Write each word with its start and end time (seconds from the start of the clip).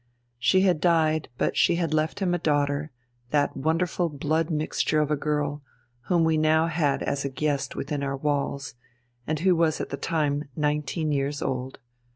She 0.39 0.61
had 0.61 0.81
died, 0.81 1.29
but 1.37 1.55
she 1.55 1.75
had 1.75 1.93
left 1.93 2.21
him 2.21 2.33
a 2.33 2.39
daughter, 2.39 2.89
that 3.29 3.55
wonderful 3.55 4.09
blood 4.09 4.49
mixture 4.49 4.99
of 4.99 5.11
a 5.11 5.15
girl, 5.15 5.61
whom 6.07 6.23
we 6.23 6.37
now 6.37 6.65
had 6.65 7.03
as 7.03 7.23
guest 7.35 7.75
within 7.75 8.01
our 8.01 8.17
walls 8.17 8.73
and 9.27 9.41
who 9.41 9.55
was 9.55 9.79
at 9.79 9.89
the 9.89 9.97
time 9.97 10.45
nineteen 10.55 11.11
years 11.11 11.43
old. 11.43 11.77